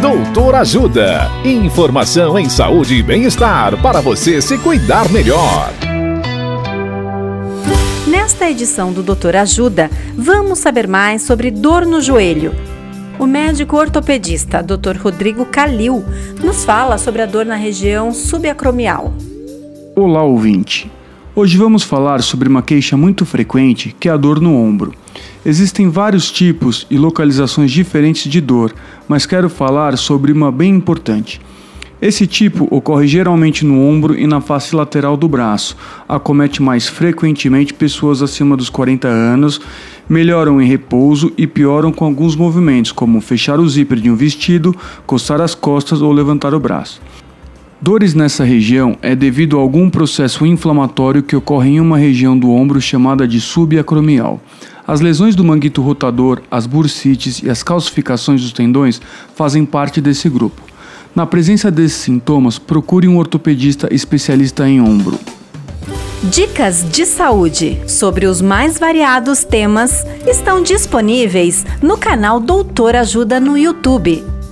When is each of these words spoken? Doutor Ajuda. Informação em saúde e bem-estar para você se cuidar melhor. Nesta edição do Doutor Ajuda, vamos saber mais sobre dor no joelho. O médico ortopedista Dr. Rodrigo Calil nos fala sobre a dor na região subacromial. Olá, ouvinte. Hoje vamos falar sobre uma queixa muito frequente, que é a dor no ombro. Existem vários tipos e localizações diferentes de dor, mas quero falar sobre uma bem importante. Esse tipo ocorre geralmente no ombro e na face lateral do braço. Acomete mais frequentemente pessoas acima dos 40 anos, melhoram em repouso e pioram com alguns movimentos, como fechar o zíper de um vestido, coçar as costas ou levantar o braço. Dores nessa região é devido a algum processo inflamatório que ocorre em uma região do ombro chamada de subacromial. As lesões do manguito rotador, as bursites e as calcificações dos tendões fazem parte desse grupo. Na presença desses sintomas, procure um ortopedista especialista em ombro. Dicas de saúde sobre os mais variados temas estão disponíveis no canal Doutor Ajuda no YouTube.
Doutor 0.00 0.54
Ajuda. 0.56 1.30
Informação 1.42 2.38
em 2.38 2.50
saúde 2.50 2.96
e 2.96 3.02
bem-estar 3.02 3.80
para 3.80 4.00
você 4.02 4.42
se 4.42 4.58
cuidar 4.58 5.10
melhor. 5.10 5.72
Nesta 8.06 8.50
edição 8.50 8.92
do 8.92 9.02
Doutor 9.02 9.34
Ajuda, 9.36 9.90
vamos 10.14 10.58
saber 10.58 10.86
mais 10.86 11.22
sobre 11.22 11.50
dor 11.50 11.86
no 11.86 12.02
joelho. 12.02 12.54
O 13.18 13.26
médico 13.26 13.76
ortopedista 13.76 14.62
Dr. 14.62 14.98
Rodrigo 15.00 15.46
Calil 15.46 16.04
nos 16.44 16.62
fala 16.62 16.98
sobre 16.98 17.22
a 17.22 17.26
dor 17.26 17.46
na 17.46 17.56
região 17.56 18.12
subacromial. 18.12 19.14
Olá, 19.96 20.22
ouvinte. 20.22 20.90
Hoje 21.38 21.58
vamos 21.58 21.82
falar 21.82 22.22
sobre 22.22 22.48
uma 22.48 22.62
queixa 22.62 22.96
muito 22.96 23.26
frequente, 23.26 23.94
que 24.00 24.08
é 24.08 24.12
a 24.12 24.16
dor 24.16 24.40
no 24.40 24.56
ombro. 24.56 24.94
Existem 25.44 25.90
vários 25.90 26.30
tipos 26.30 26.86
e 26.90 26.96
localizações 26.96 27.70
diferentes 27.70 28.32
de 28.32 28.40
dor, 28.40 28.74
mas 29.06 29.26
quero 29.26 29.50
falar 29.50 29.98
sobre 29.98 30.32
uma 30.32 30.50
bem 30.50 30.74
importante. 30.74 31.38
Esse 32.00 32.26
tipo 32.26 32.66
ocorre 32.70 33.06
geralmente 33.06 33.66
no 33.66 33.86
ombro 33.86 34.18
e 34.18 34.26
na 34.26 34.40
face 34.40 34.74
lateral 34.74 35.14
do 35.14 35.28
braço. 35.28 35.76
Acomete 36.08 36.62
mais 36.62 36.88
frequentemente 36.88 37.74
pessoas 37.74 38.22
acima 38.22 38.56
dos 38.56 38.70
40 38.70 39.06
anos, 39.06 39.60
melhoram 40.08 40.58
em 40.58 40.66
repouso 40.66 41.30
e 41.36 41.46
pioram 41.46 41.92
com 41.92 42.06
alguns 42.06 42.34
movimentos, 42.34 42.92
como 42.92 43.20
fechar 43.20 43.60
o 43.60 43.68
zíper 43.68 44.00
de 44.00 44.10
um 44.10 44.16
vestido, 44.16 44.74
coçar 45.06 45.42
as 45.42 45.54
costas 45.54 46.00
ou 46.00 46.10
levantar 46.12 46.54
o 46.54 46.60
braço. 46.60 46.98
Dores 47.80 48.14
nessa 48.14 48.42
região 48.42 48.96
é 49.02 49.14
devido 49.14 49.58
a 49.58 49.60
algum 49.60 49.90
processo 49.90 50.46
inflamatório 50.46 51.22
que 51.22 51.36
ocorre 51.36 51.70
em 51.70 51.80
uma 51.80 51.98
região 51.98 52.36
do 52.36 52.50
ombro 52.50 52.80
chamada 52.80 53.28
de 53.28 53.38
subacromial. 53.38 54.40
As 54.86 55.02
lesões 55.02 55.34
do 55.34 55.44
manguito 55.44 55.82
rotador, 55.82 56.40
as 56.50 56.66
bursites 56.66 57.42
e 57.42 57.50
as 57.50 57.62
calcificações 57.62 58.40
dos 58.40 58.52
tendões 58.52 59.00
fazem 59.34 59.66
parte 59.66 60.00
desse 60.00 60.28
grupo. 60.28 60.62
Na 61.14 61.26
presença 61.26 61.70
desses 61.70 61.98
sintomas, 61.98 62.58
procure 62.58 63.06
um 63.08 63.18
ortopedista 63.18 63.92
especialista 63.92 64.66
em 64.66 64.80
ombro. 64.80 65.18
Dicas 66.24 66.82
de 66.90 67.04
saúde 67.04 67.78
sobre 67.86 68.26
os 68.26 68.40
mais 68.40 68.78
variados 68.78 69.44
temas 69.44 70.04
estão 70.26 70.62
disponíveis 70.62 71.66
no 71.82 71.98
canal 71.98 72.40
Doutor 72.40 72.96
Ajuda 72.96 73.38
no 73.38 73.56
YouTube. 73.56 74.35